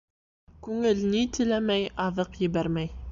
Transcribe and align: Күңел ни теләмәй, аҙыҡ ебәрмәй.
Күңел 0.67 1.03
ни 1.11 1.21
теләмәй, 1.37 1.85
аҙыҡ 2.09 2.41
ебәрмәй. 2.49 2.91